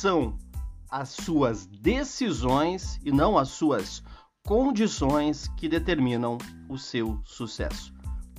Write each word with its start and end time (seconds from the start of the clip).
são 0.00 0.38
as 0.90 1.10
suas 1.10 1.66
decisões 1.66 2.98
e 3.04 3.12
não 3.12 3.36
as 3.36 3.50
suas 3.50 4.02
condições 4.42 5.46
que 5.58 5.68
determinam 5.68 6.38
o 6.70 6.78
seu 6.78 7.20
sucesso. 7.22 7.92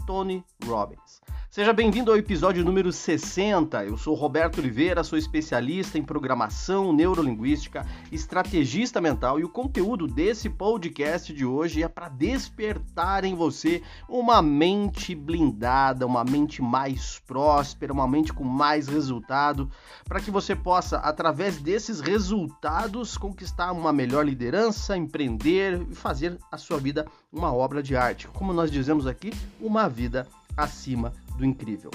Tony 0.08 0.44
Robbins. 0.66 1.22
Seja 1.52 1.74
bem-vindo 1.74 2.10
ao 2.10 2.18
episódio 2.18 2.64
número 2.64 2.94
60. 2.94 3.84
Eu 3.84 3.98
sou 3.98 4.16
Roberto 4.16 4.60
Oliveira, 4.60 5.04
sou 5.04 5.20
especialista 5.20 5.98
em 5.98 6.02
programação 6.02 6.94
neurolinguística, 6.94 7.86
estrategista 8.10 9.02
mental 9.02 9.38
e 9.38 9.44
o 9.44 9.50
conteúdo 9.50 10.08
desse 10.08 10.50
podcast 10.50 11.34
de 11.34 11.44
hoje 11.46 11.84
é 11.84 11.90
para 11.90 12.08
despertar 12.08 13.26
em 13.26 13.36
você 13.36 13.84
uma 14.08 14.42
mente 14.42 15.14
blindada, 15.14 16.08
uma 16.08 16.24
mente 16.24 16.62
mais 16.62 17.20
próspera, 17.28 17.92
uma 17.92 18.08
mente 18.08 18.32
com 18.32 18.46
mais 18.46 18.88
resultado, 18.88 19.70
para 20.06 20.22
que 20.22 20.32
você 20.32 20.56
possa, 20.56 21.00
através 21.00 21.58
desses 21.62 22.00
resultados, 22.00 23.18
conquistar 23.18 23.74
uma 23.74 23.92
melhor 23.92 24.26
liderança, 24.26 24.96
empreender 24.96 25.86
e 25.92 25.96
fazer 25.96 26.38
a 26.50 26.58
sua 26.58 26.78
vida 26.78 27.06
uma 27.30 27.54
obra 27.54 27.84
de 27.84 27.94
arte. 27.94 28.30
Como 28.30 28.54
nós 28.54 28.72
dizemos 28.72 29.06
aqui, 29.06 29.34
uma 29.60 29.90
vida 29.90 30.26
acima 30.62 31.14
do 31.38 31.46
incrível. 31.46 31.92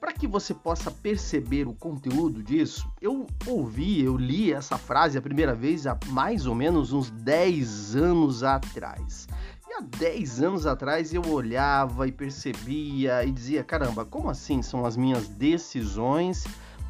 Para 0.00 0.12
que 0.12 0.28
você 0.28 0.54
possa 0.54 0.90
perceber 0.90 1.66
o 1.66 1.74
conteúdo 1.74 2.42
disso, 2.42 2.88
eu 3.00 3.26
ouvi, 3.46 4.00
eu 4.00 4.16
li 4.16 4.52
essa 4.52 4.78
frase 4.78 5.18
a 5.18 5.22
primeira 5.22 5.54
vez 5.54 5.86
há 5.86 5.98
mais 6.06 6.46
ou 6.46 6.54
menos 6.54 6.92
uns 6.92 7.10
10 7.10 7.96
anos 7.96 8.44
atrás. 8.44 9.26
E 9.68 9.74
há 9.74 9.80
10 9.80 10.42
anos 10.42 10.66
atrás 10.66 11.12
eu 11.12 11.26
olhava 11.28 12.06
e 12.06 12.12
percebia 12.12 13.24
e 13.24 13.32
dizia: 13.32 13.64
caramba, 13.64 14.04
como 14.04 14.30
assim 14.30 14.62
são 14.62 14.86
as 14.86 14.96
minhas 14.96 15.28
decisões? 15.28 16.44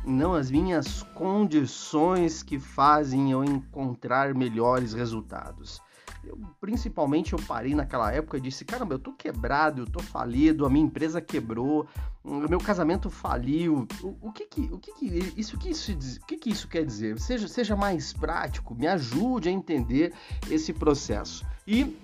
não 0.08 0.34
as 0.34 0.50
minhas 0.50 1.02
condições 1.14 2.42
que 2.42 2.58
fazem 2.58 3.30
eu 3.30 3.45
encontrar 3.45 4.34
melhores 4.34 4.95
resultados. 4.95 5.80
Eu, 6.24 6.38
principalmente 6.61 7.33
eu 7.33 7.38
parei 7.47 7.74
naquela 7.74 8.12
época 8.12 8.36
e 8.36 8.41
disse: 8.41 8.64
caramba, 8.64 8.94
eu 8.94 8.98
tô 8.98 9.12
quebrado, 9.12 9.83
eu 9.83 9.86
tô 9.86 10.00
falido, 10.00 10.66
a 10.66 10.70
minha 10.70 10.84
empresa 10.84 11.20
quebrou, 11.20 11.86
o 12.24 12.48
meu 12.48 12.58
casamento 12.58 13.08
faliu. 13.08 13.86
O, 14.02 14.28
o 14.28 14.33
que 14.33 14.46
que, 14.46 14.61
o 14.72 14.78
que, 14.78 14.92
que 14.92 15.34
isso 15.36 15.56
que 15.58 15.70
isso 15.70 15.92
o 15.92 16.27
que, 16.27 16.36
que 16.36 16.50
isso 16.50 16.69
quer 16.69 16.84
dizer? 16.84 17.19
Seja, 17.20 17.48
seja 17.48 17.77
mais 17.77 18.12
prático, 18.12 18.74
me 18.74 18.86
ajude 18.86 19.48
a 19.48 19.52
entender 19.52 20.12
esse 20.50 20.72
processo. 20.72 21.46
E 21.66 21.96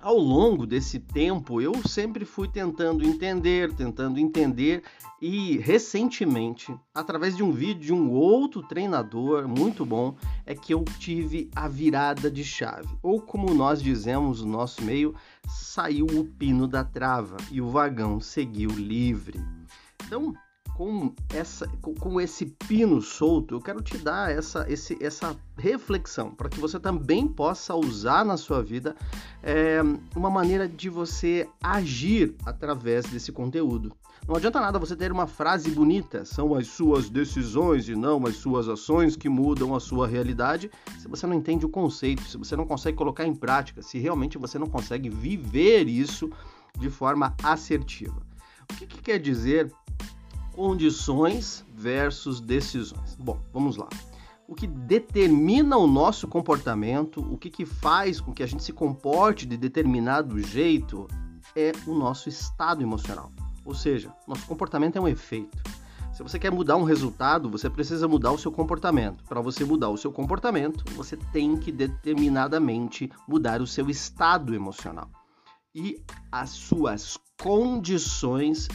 ao 0.00 0.16
longo 0.16 0.66
desse 0.66 0.98
tempo, 0.98 1.60
eu 1.60 1.72
sempre 1.86 2.24
fui 2.24 2.48
tentando 2.48 3.04
entender, 3.04 3.72
tentando 3.74 4.18
entender, 4.18 4.82
e 5.20 5.58
recentemente, 5.58 6.74
através 6.94 7.36
de 7.36 7.42
um 7.42 7.50
vídeo 7.50 7.82
de 7.82 7.92
um 7.92 8.10
outro 8.10 8.62
treinador 8.62 9.48
muito 9.48 9.84
bom, 9.84 10.16
é 10.46 10.54
que 10.54 10.72
eu 10.72 10.84
tive 10.98 11.50
a 11.54 11.66
virada 11.66 12.30
de 12.30 12.44
chave. 12.44 12.88
Ou 13.02 13.20
como 13.20 13.52
nós 13.52 13.82
dizemos 13.82 14.42
no 14.42 14.50
nosso 14.50 14.82
meio, 14.82 15.14
saiu 15.48 16.06
o 16.06 16.24
pino 16.24 16.68
da 16.68 16.84
trava 16.84 17.36
e 17.50 17.60
o 17.60 17.68
vagão 17.68 18.20
seguiu 18.20 18.70
livre. 18.70 19.40
Então, 20.04 20.32
com, 20.78 21.12
essa, 21.34 21.66
com, 21.82 21.92
com, 21.92 22.20
esse 22.20 22.46
pino 22.46 23.02
solto, 23.02 23.56
eu 23.56 23.60
quero 23.60 23.82
te 23.82 23.98
dar 23.98 24.30
essa, 24.30 24.64
esse, 24.70 24.96
essa 25.04 25.36
reflexão 25.56 26.30
para 26.30 26.48
que 26.48 26.60
você 26.60 26.78
também 26.78 27.26
possa 27.26 27.74
usar 27.74 28.24
na 28.24 28.36
sua 28.36 28.62
vida 28.62 28.94
é, 29.42 29.80
uma 30.14 30.30
maneira 30.30 30.68
de 30.68 30.88
você 30.88 31.48
agir 31.60 32.36
através 32.46 33.06
desse 33.06 33.32
conteúdo. 33.32 33.92
Não 34.28 34.36
adianta 34.36 34.60
nada 34.60 34.78
você 34.78 34.94
ter 34.94 35.10
uma 35.10 35.26
frase 35.26 35.68
bonita, 35.68 36.24
são 36.24 36.54
as 36.54 36.68
suas 36.68 37.10
decisões 37.10 37.88
e 37.88 37.96
não 37.96 38.24
as 38.24 38.36
suas 38.36 38.68
ações 38.68 39.16
que 39.16 39.28
mudam 39.28 39.74
a 39.74 39.80
sua 39.80 40.06
realidade, 40.06 40.70
se 40.96 41.08
você 41.08 41.26
não 41.26 41.34
entende 41.34 41.66
o 41.66 41.68
conceito, 41.68 42.22
se 42.22 42.38
você 42.38 42.54
não 42.54 42.64
consegue 42.64 42.96
colocar 42.96 43.26
em 43.26 43.34
prática, 43.34 43.82
se 43.82 43.98
realmente 43.98 44.38
você 44.38 44.60
não 44.60 44.68
consegue 44.68 45.10
viver 45.10 45.88
isso 45.88 46.30
de 46.78 46.88
forma 46.88 47.34
assertiva. 47.42 48.22
O 48.70 48.76
que, 48.76 48.86
que 48.86 49.02
quer 49.02 49.18
dizer 49.18 49.72
condições 50.58 51.64
versus 51.72 52.40
decisões. 52.40 53.14
Bom, 53.14 53.38
vamos 53.52 53.76
lá. 53.76 53.88
O 54.48 54.56
que 54.56 54.66
determina 54.66 55.76
o 55.76 55.86
nosso 55.86 56.26
comportamento, 56.26 57.20
o 57.20 57.38
que, 57.38 57.48
que 57.48 57.64
faz 57.64 58.20
com 58.20 58.32
que 58.32 58.42
a 58.42 58.46
gente 58.46 58.64
se 58.64 58.72
comporte 58.72 59.46
de 59.46 59.56
determinado 59.56 60.36
jeito, 60.40 61.06
é 61.54 61.70
o 61.86 61.94
nosso 61.94 62.28
estado 62.28 62.82
emocional. 62.82 63.30
Ou 63.64 63.72
seja, 63.72 64.12
nosso 64.26 64.44
comportamento 64.46 64.96
é 64.96 65.00
um 65.00 65.06
efeito. 65.06 65.56
Se 66.12 66.24
você 66.24 66.40
quer 66.40 66.50
mudar 66.50 66.76
um 66.76 66.82
resultado, 66.82 67.48
você 67.48 67.70
precisa 67.70 68.08
mudar 68.08 68.32
o 68.32 68.38
seu 68.38 68.50
comportamento. 68.50 69.22
Para 69.28 69.40
você 69.40 69.64
mudar 69.64 69.90
o 69.90 69.96
seu 69.96 70.10
comportamento, 70.10 70.82
você 70.94 71.16
tem 71.32 71.56
que 71.56 71.70
determinadamente 71.70 73.08
mudar 73.28 73.62
o 73.62 73.66
seu 73.66 73.88
estado 73.88 74.52
emocional. 74.52 75.08
E 75.72 76.02
as 76.32 76.50
suas 76.50 77.16
condições 77.40 78.66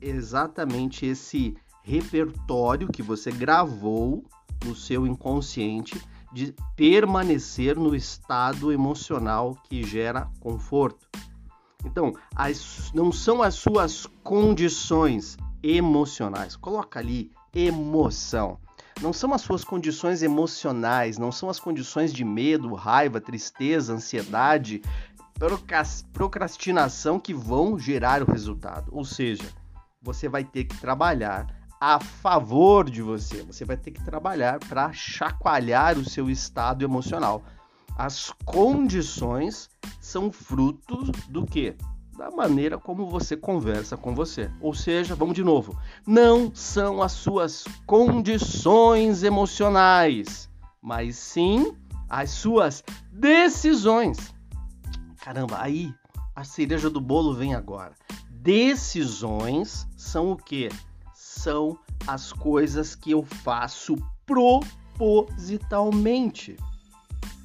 exatamente 0.00 1.06
esse 1.06 1.56
repertório 1.82 2.88
que 2.88 3.02
você 3.02 3.30
gravou 3.30 4.24
no 4.64 4.74
seu 4.74 5.06
inconsciente 5.06 6.00
de 6.32 6.54
permanecer 6.76 7.76
no 7.76 7.94
estado 7.94 8.70
emocional 8.72 9.56
que 9.64 9.82
gera 9.82 10.28
conforto. 10.40 11.06
Então, 11.84 12.12
as, 12.34 12.92
não 12.92 13.10
são 13.10 13.42
as 13.42 13.54
suas 13.54 14.06
condições 14.22 15.36
emocionais. 15.62 16.56
Coloca 16.56 16.98
ali 16.98 17.30
emoção. 17.54 18.58
Não 19.00 19.12
são 19.12 19.32
as 19.32 19.42
suas 19.42 19.62
condições 19.62 20.22
emocionais, 20.22 21.18
não 21.18 21.30
são 21.30 21.48
as 21.48 21.60
condições 21.60 22.12
de 22.12 22.24
medo, 22.24 22.74
raiva, 22.74 23.20
tristeza, 23.20 23.94
ansiedade, 23.94 24.82
procrastinação 26.12 27.20
que 27.20 27.32
vão 27.32 27.78
gerar 27.78 28.22
o 28.22 28.30
resultado. 28.30 28.90
Ou 28.92 29.04
seja, 29.04 29.44
você 30.00 30.28
vai 30.28 30.44
ter 30.44 30.64
que 30.64 30.76
trabalhar 30.78 31.46
a 31.80 32.00
favor 32.00 32.88
de 32.88 33.02
você. 33.02 33.42
Você 33.42 33.64
vai 33.64 33.76
ter 33.76 33.90
que 33.90 34.02
trabalhar 34.02 34.58
para 34.58 34.92
chacoalhar 34.92 35.98
o 35.98 36.04
seu 36.04 36.30
estado 36.30 36.84
emocional. 36.84 37.42
As 37.96 38.32
condições 38.44 39.68
são 40.00 40.30
frutos 40.30 41.10
do 41.28 41.44
que? 41.44 41.76
Da 42.16 42.30
maneira 42.30 42.78
como 42.78 43.06
você 43.06 43.36
conversa 43.36 43.96
com 43.96 44.14
você. 44.14 44.50
Ou 44.60 44.74
seja, 44.74 45.14
vamos 45.14 45.34
de 45.34 45.44
novo, 45.44 45.78
não 46.06 46.52
são 46.54 47.02
as 47.02 47.12
suas 47.12 47.64
condições 47.86 49.22
emocionais, 49.22 50.48
mas 50.80 51.16
sim 51.16 51.76
as 52.08 52.30
suas 52.30 52.82
decisões. 53.12 54.16
Caramba, 55.20 55.58
aí 55.60 55.92
a 56.34 56.42
cereja 56.42 56.88
do 56.88 57.00
bolo 57.00 57.34
vem 57.34 57.54
agora. 57.54 57.92
Decisões 58.48 59.86
são 59.94 60.32
o 60.32 60.36
que? 60.36 60.70
São 61.12 61.78
as 62.06 62.32
coisas 62.32 62.94
que 62.94 63.10
eu 63.10 63.22
faço 63.22 63.94
propositalmente, 64.24 66.56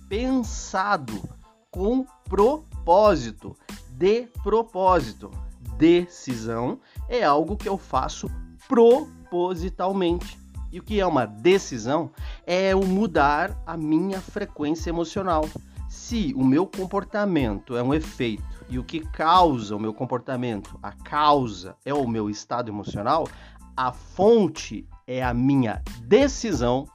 pensado, 0.07 1.21
com 1.69 2.05
propósito, 2.23 3.53
de 3.89 4.29
propósito. 4.43 5.29
Decisão 5.77 6.79
é 7.09 7.21
algo 7.21 7.57
que 7.57 7.67
eu 7.67 7.77
faço 7.77 8.31
propositalmente. 8.69 10.39
E 10.71 10.79
o 10.79 10.83
que 10.83 11.01
é 11.01 11.05
uma 11.05 11.25
decisão? 11.25 12.11
É 12.47 12.73
o 12.73 12.85
mudar 12.85 13.61
a 13.65 13.75
minha 13.75 14.21
frequência 14.21 14.89
emocional. 14.89 15.49
Se 15.89 16.33
o 16.33 16.45
meu 16.45 16.65
comportamento 16.65 17.75
é 17.75 17.83
um 17.83 17.93
efeito 17.93 18.52
e 18.69 18.79
o 18.79 18.83
que 18.83 18.99
causa 18.99 19.75
o 19.75 19.79
meu 19.79 19.93
comportamento, 19.93 20.77
a 20.81 20.91
causa 20.91 21.75
é 21.85 21.93
o 21.93 22.07
meu 22.07 22.29
estado 22.29 22.69
emocional, 22.69 23.27
a 23.75 23.91
fonte 23.91 24.87
é 25.07 25.23
a 25.23 25.33
minha 25.33 25.81
decisão 26.01 26.87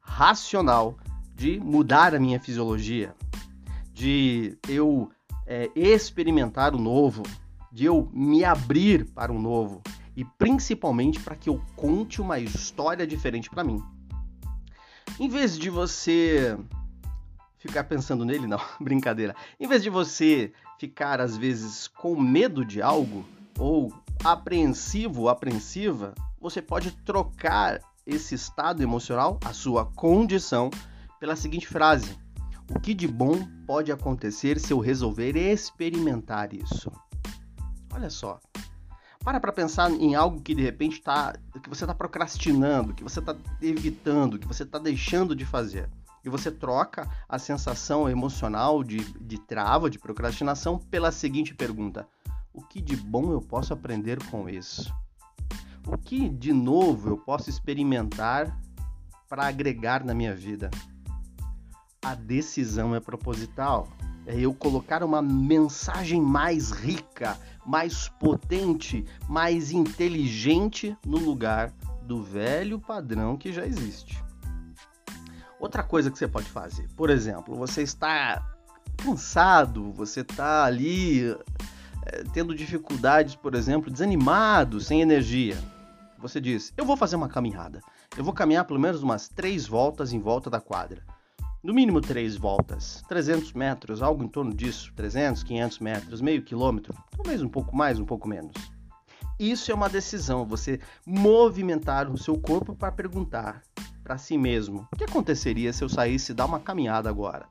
racional 0.00 0.96
de 1.34 1.60
mudar 1.60 2.14
a 2.14 2.18
minha 2.18 2.40
fisiologia, 2.40 3.14
de 3.92 4.58
eu 4.68 5.10
é, 5.46 5.70
experimentar 5.74 6.74
o 6.74 6.78
novo, 6.78 7.22
de 7.70 7.84
eu 7.84 8.08
me 8.12 8.44
abrir 8.44 9.04
para 9.06 9.32
o 9.32 9.38
novo 9.38 9.82
e 10.16 10.24
principalmente 10.24 11.20
para 11.20 11.36
que 11.36 11.48
eu 11.48 11.62
conte 11.76 12.20
uma 12.20 12.38
história 12.38 13.06
diferente 13.06 13.48
para 13.48 13.62
mim. 13.62 13.82
Em 15.18 15.28
vez 15.28 15.58
de 15.58 15.70
você 15.70 16.58
ficar 17.58 17.84
pensando 17.84 18.24
nele, 18.24 18.46
não, 18.46 18.60
brincadeira. 18.80 19.34
Em 19.58 19.66
vez 19.66 19.82
de 19.82 19.90
você 19.90 20.52
ficar 20.78 21.20
às 21.20 21.36
vezes 21.36 21.88
com 21.88 22.18
medo 22.18 22.64
de 22.64 22.80
algo 22.80 23.24
ou 23.58 23.92
apreensivo 24.24 25.22
ou 25.22 25.28
apreensiva, 25.28 26.14
você 26.40 26.62
pode 26.62 26.92
trocar 26.92 27.80
esse 28.06 28.34
estado 28.34 28.82
emocional, 28.82 29.38
a 29.44 29.52
sua 29.52 29.84
condição, 29.84 30.70
pela 31.20 31.36
seguinte 31.36 31.66
frase: 31.66 32.16
O 32.70 32.80
que 32.80 32.94
de 32.94 33.06
bom 33.06 33.46
pode 33.66 33.92
acontecer 33.92 34.58
se 34.58 34.72
eu 34.72 34.78
resolver 34.78 35.36
experimentar 35.36 36.54
isso? 36.54 36.90
Olha 37.92 38.08
só. 38.08 38.40
Para 39.24 39.40
para 39.40 39.52
pensar 39.52 39.90
em 39.90 40.14
algo 40.14 40.40
que 40.40 40.54
de 40.54 40.62
repente 40.62 41.02
tá, 41.02 41.34
que 41.62 41.68
você 41.68 41.84
está 41.84 41.92
procrastinando, 41.92 42.94
que 42.94 43.02
você 43.02 43.18
está 43.18 43.36
evitando, 43.60 44.38
que 44.38 44.46
você 44.46 44.62
está 44.62 44.78
deixando 44.78 45.34
de 45.34 45.44
fazer. 45.44 45.90
E 46.28 46.30
você 46.30 46.50
troca 46.50 47.08
a 47.26 47.38
sensação 47.38 48.06
emocional 48.06 48.84
de, 48.84 48.98
de 49.18 49.38
trava, 49.38 49.88
de 49.88 49.98
procrastinação, 49.98 50.78
pela 50.78 51.10
seguinte 51.10 51.54
pergunta: 51.54 52.06
O 52.52 52.60
que 52.60 52.82
de 52.82 52.94
bom 52.94 53.32
eu 53.32 53.40
posso 53.40 53.72
aprender 53.72 54.22
com 54.26 54.46
isso? 54.46 54.94
O 55.86 55.96
que 55.96 56.28
de 56.28 56.52
novo 56.52 57.08
eu 57.08 57.16
posso 57.16 57.48
experimentar 57.48 58.54
para 59.26 59.46
agregar 59.46 60.04
na 60.04 60.12
minha 60.12 60.34
vida? 60.34 60.70
A 62.04 62.14
decisão 62.14 62.94
é 62.94 63.00
proposital. 63.00 63.88
É 64.26 64.38
eu 64.38 64.52
colocar 64.52 65.02
uma 65.02 65.22
mensagem 65.22 66.20
mais 66.20 66.70
rica, 66.70 67.40
mais 67.64 68.10
potente, 68.20 69.02
mais 69.26 69.72
inteligente 69.72 70.94
no 71.06 71.16
lugar 71.16 71.72
do 72.02 72.22
velho 72.22 72.78
padrão 72.78 73.34
que 73.34 73.50
já 73.50 73.64
existe. 73.66 74.27
Outra 75.60 75.82
coisa 75.82 76.10
que 76.10 76.18
você 76.18 76.28
pode 76.28 76.48
fazer, 76.48 76.86
por 76.96 77.10
exemplo, 77.10 77.54
você 77.56 77.82
está 77.82 78.42
cansado, 78.96 79.92
você 79.92 80.20
está 80.20 80.64
ali 80.64 81.30
é, 82.06 82.22
tendo 82.32 82.54
dificuldades, 82.54 83.34
por 83.34 83.54
exemplo, 83.54 83.90
desanimado, 83.90 84.80
sem 84.80 85.00
energia. 85.00 85.58
Você 86.18 86.40
diz: 86.40 86.72
Eu 86.76 86.84
vou 86.84 86.96
fazer 86.96 87.16
uma 87.16 87.28
caminhada. 87.28 87.80
Eu 88.16 88.24
vou 88.24 88.32
caminhar 88.32 88.64
pelo 88.64 88.80
menos 88.80 89.02
umas 89.02 89.28
três 89.28 89.66
voltas 89.66 90.12
em 90.12 90.20
volta 90.20 90.48
da 90.48 90.60
quadra. 90.60 91.02
No 91.60 91.74
mínimo 91.74 92.00
três 92.00 92.36
voltas, 92.36 93.02
300 93.08 93.52
metros, 93.52 94.00
algo 94.00 94.22
em 94.22 94.28
torno 94.28 94.54
disso, 94.54 94.92
300, 94.94 95.42
500 95.42 95.78
metros, 95.80 96.20
meio 96.20 96.40
quilômetro, 96.42 96.94
talvez 97.10 97.42
um 97.42 97.48
pouco 97.48 97.76
mais, 97.76 97.98
um 97.98 98.04
pouco 98.04 98.28
menos. 98.28 98.54
Isso 99.38 99.70
é 99.70 99.74
uma 99.74 99.88
decisão, 99.88 100.46
você 100.46 100.80
movimentar 101.04 102.10
o 102.10 102.16
seu 102.16 102.38
corpo 102.38 102.74
para 102.76 102.92
perguntar 102.92 103.62
para 104.08 104.16
si 104.16 104.38
mesmo: 104.38 104.88
o 104.90 104.96
que 104.96 105.04
aconteceria 105.04 105.70
se 105.70 105.84
eu 105.84 105.88
saísse 105.88 106.32
dar 106.32 106.46
uma 106.46 106.58
caminhada 106.58 107.10
agora? 107.10 107.46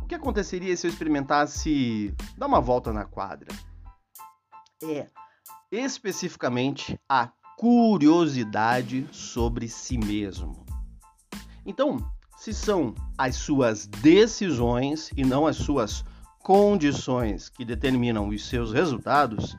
O 0.00 0.06
que 0.06 0.14
aconteceria 0.14 0.74
se 0.76 0.86
eu 0.86 0.90
experimentasse 0.90 2.14
dar 2.36 2.46
uma 2.46 2.60
volta 2.60 2.92
na 2.92 3.04
quadra? 3.04 3.48
É 4.80 5.08
especificamente 5.72 6.98
a 7.08 7.30
curiosidade 7.58 9.08
sobre 9.10 9.68
si 9.68 9.98
mesmo. 9.98 10.64
Então, 11.66 11.98
se 12.36 12.54
são 12.54 12.94
as 13.18 13.34
suas 13.34 13.88
decisões 13.88 15.10
e 15.16 15.24
não 15.24 15.48
as 15.48 15.56
suas 15.56 16.04
condições 16.38 17.48
que 17.48 17.64
determinam 17.64 18.28
os 18.28 18.48
seus 18.48 18.72
resultados, 18.72 19.56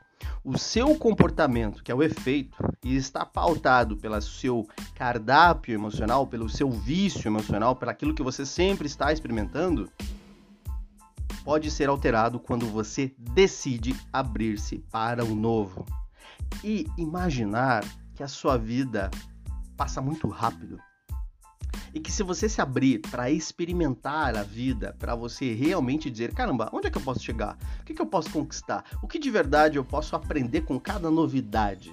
o 0.50 0.58
seu 0.58 0.96
comportamento, 0.96 1.84
que 1.84 1.92
é 1.92 1.96
o 1.96 2.02
efeito, 2.02 2.58
e 2.84 2.96
está 2.96 3.24
pautado 3.24 3.96
pelo 3.96 4.20
seu 4.20 4.68
cardápio 4.96 5.76
emocional, 5.76 6.26
pelo 6.26 6.50
seu 6.50 6.72
vício 6.72 7.28
emocional, 7.28 7.76
pelo 7.76 7.92
aquilo 7.92 8.16
que 8.16 8.24
você 8.24 8.44
sempre 8.44 8.88
está 8.88 9.14
experimentando, 9.14 9.92
pode 11.44 11.70
ser 11.70 11.88
alterado 11.88 12.40
quando 12.40 12.66
você 12.66 13.14
decide 13.20 13.96
abrir-se 14.12 14.80
para 14.92 15.24
o 15.24 15.36
novo 15.36 15.86
e 16.64 16.88
imaginar 16.98 17.86
que 18.16 18.24
a 18.24 18.28
sua 18.28 18.58
vida 18.58 19.12
passa 19.78 20.02
muito 20.02 20.28
rápido. 20.28 20.80
E 21.94 22.00
que 22.00 22.12
se 22.12 22.24
você 22.24 22.48
se 22.48 22.62
abrir 22.62 23.00
para 23.00 23.32
experimentar 23.32 24.36
a 24.36 24.44
vida, 24.44 24.96
para 25.00 25.16
você 25.16 25.54
realmente 25.54 26.10
dizer, 26.10 26.34
caramba, 26.34 26.70
onde 26.72 26.88
é 26.88 26.90
que 26.90 26.98
eu 26.98 27.02
posso 27.02 27.22
chegar? 27.24 27.58
O 27.82 27.84
que, 27.84 27.94
que 27.94 28.02
eu 28.02 28.06
posso 28.06 28.30
conquistar? 28.30 28.84
O 29.02 29.08
que 29.08 29.20
de 29.20 29.32
verdade 29.32 29.78
eu 29.78 29.84
posso 29.84 30.16
aprender 30.16 30.62
com 30.62 30.80
cada 30.80 31.10
novidade? 31.10 31.92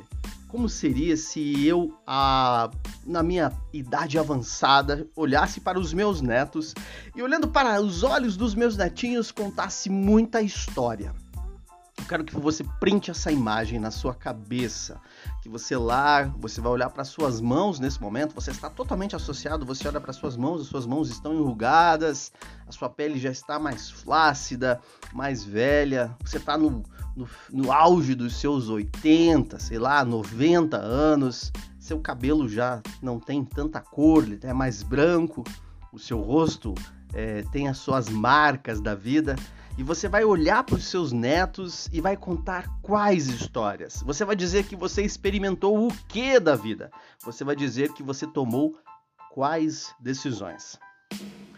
Como 0.48 0.69
seria 0.69 1.16
se 1.16 1.66
eu, 1.66 1.93
a, 2.06 2.70
na 3.04 3.22
minha 3.22 3.52
idade 3.72 4.19
avançada, 4.19 5.06
olhasse 5.16 5.60
para 5.60 5.78
os 5.78 5.93
meus 5.93 6.20
netos 6.20 6.72
e, 7.14 7.22
olhando 7.22 7.48
para 7.48 7.81
os 7.81 8.02
olhos 8.02 8.37
dos 8.37 8.54
meus 8.54 8.76
netinhos, 8.76 9.32
contasse 9.32 9.90
muita 9.90 10.40
história? 10.40 11.12
Quero 12.06 12.25
que 12.25 12.35
você 12.38 12.64
printe 12.79 13.11
essa 13.11 13.31
imagem 13.32 13.79
na 13.79 13.91
sua 13.91 14.14
cabeça, 14.14 15.00
que 15.43 15.49
você 15.49 15.76
lá, 15.76 16.25
você 16.38 16.61
vai 16.61 16.73
olhar 16.73 16.88
para 16.91 17.05
suas 17.05 17.41
mãos 17.41 17.81
nesse 17.81 18.00
momento, 18.00 18.35
você 18.35 18.50
está 18.50 18.70
totalmente 18.70 19.17
associado, 19.17 19.67
você 19.67 19.88
olha 19.88 20.00
para 20.00 20.12
suas 20.12 20.37
mãos, 20.37 20.61
as 20.61 20.69
suas 20.69 20.87
mãos 20.87 21.11
estão 21.11 21.35
enrugadas, 21.35 22.32
a 22.67 22.73
sua 22.73 22.88
pele 22.88 23.19
já 23.19 23.31
está 23.31 23.58
mais 23.58 23.91
flácida, 23.91 24.81
mais 25.12 25.44
velha, 25.44 26.17
você 26.25 26.37
está 26.37 26.56
no, 26.56 26.82
no, 27.17 27.29
no 27.53 27.73
auge 27.73 28.14
dos 28.14 28.37
seus 28.37 28.69
80, 28.69 29.58
sei 29.58 29.79
lá, 29.79 30.05
90 30.05 30.76
anos, 30.76 31.53
seu 31.79 32.00
cabelo 32.00 32.49
já 32.49 32.81
não 33.03 33.19
tem 33.19 33.44
tanta 33.44 33.81
cor, 33.81 34.23
ele 34.23 34.38
é 34.43 34.53
mais 34.53 34.82
branco, 34.82 35.44
o 35.93 35.99
seu 35.99 36.20
rosto 36.20 36.75
é, 37.12 37.43
tem 37.50 37.69
as 37.69 37.79
suas 37.79 38.08
marcas 38.08 38.81
da 38.81 38.94
vida 38.94 39.37
e 39.78 39.82
você 39.82 40.08
vai 40.08 40.25
olhar 40.25 40.64
para 40.64 40.76
os 40.76 40.84
seus 40.84 41.12
netos 41.12 41.88
e 41.93 42.00
vai 42.00 42.17
contar 42.17 42.67
quais 42.81 43.26
histórias. 43.26 44.02
Você 44.05 44.25
vai 44.25 44.34
dizer 44.34 44.64
que 44.64 44.75
você 44.75 45.02
experimentou 45.02 45.87
o 45.87 45.93
que 46.08 46.40
da 46.40 46.55
vida. 46.55 46.90
Você 47.25 47.44
vai 47.44 47.55
dizer 47.55 47.93
que 47.93 48.02
você 48.02 48.26
tomou 48.26 48.75
quais 49.32 49.94
decisões. 50.00 50.78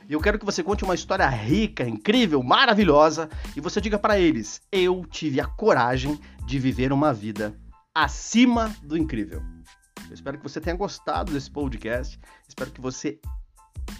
E 0.08 0.12
eu 0.12 0.20
quero 0.20 0.38
que 0.38 0.44
você 0.44 0.62
conte 0.62 0.84
uma 0.84 0.94
história 0.94 1.28
rica, 1.28 1.86
incrível, 1.86 2.42
maravilhosa 2.42 3.28
e 3.54 3.60
você 3.60 3.80
diga 3.80 3.98
para 3.98 4.18
eles: 4.18 4.60
eu 4.72 5.04
tive 5.04 5.40
a 5.40 5.46
coragem 5.46 6.18
de 6.44 6.58
viver 6.58 6.92
uma 6.92 7.12
vida 7.12 7.54
acima 7.94 8.74
do 8.82 8.96
incrível. 8.96 9.42
Eu 10.08 10.14
espero 10.14 10.38
que 10.38 10.42
você 10.42 10.60
tenha 10.60 10.74
gostado 10.74 11.32
desse 11.32 11.50
podcast. 11.50 12.18
Espero 12.48 12.70
que 12.70 12.80
você 12.80 13.20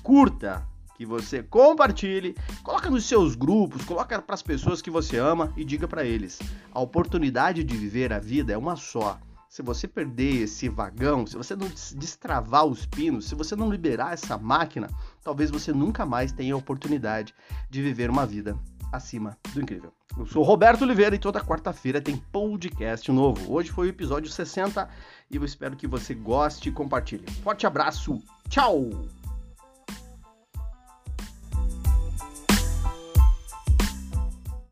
curta 0.03 0.67
que 0.99 1.07
você 1.07 1.45
compartilhe, 1.45 2.35
coloca 2.65 2.91
nos 2.91 3.05
seus 3.05 3.37
grupos, 3.37 3.85
coloca 3.85 4.21
para 4.21 4.35
as 4.35 4.43
pessoas 4.43 4.83
que 4.83 4.91
você 4.91 5.17
ama 5.17 5.53
e 5.57 5.65
diga 5.65 5.87
para 5.87 6.05
eles: 6.05 6.41
a 6.73 6.81
oportunidade 6.81 7.63
de 7.63 7.77
viver 7.77 8.13
a 8.13 8.19
vida 8.19 8.53
é 8.53 8.59
uma 8.59 8.75
só. 8.75 9.17
Se 9.49 9.63
você 9.63 9.89
perder 9.89 10.43
esse 10.43 10.69
vagão, 10.69 11.27
se 11.27 11.37
você 11.37 11.57
não 11.57 11.69
destravar 11.95 12.67
os 12.67 12.85
pinos, 12.85 13.27
se 13.27 13.35
você 13.35 13.57
não 13.57 13.71
liberar 13.71 14.13
essa 14.13 14.37
máquina, 14.37 14.91
talvez 15.23 15.51
você 15.51 15.73
nunca 15.73 16.05
mais 16.05 16.33
tenha 16.33 16.53
a 16.53 16.59
oportunidade 16.59 17.33
de 17.71 17.81
viver 17.81 18.11
uma 18.11 18.27
vida 18.27 18.59
acima 18.93 19.39
do 19.55 19.63
incrível. 19.63 19.93
Eu 20.19 20.27
sou 20.27 20.43
Roberto 20.43 20.83
Oliveira 20.83 21.15
e 21.15 21.19
toda 21.19 21.41
quarta-feira 21.41 22.01
tem 22.01 22.17
podcast 22.17 23.11
novo. 23.11 23.53
Hoje 23.55 23.71
foi 23.71 23.87
o 23.87 23.91
episódio 23.91 24.31
60 24.31 24.87
e 25.31 25.37
eu 25.37 25.45
espero 25.45 25.77
que 25.77 25.87
você 25.87 26.13
goste 26.13 26.69
e 26.69 26.73
compartilhe. 26.73 27.25
Forte 27.43 27.67
abraço, 27.67 28.21
tchau! 28.49 28.91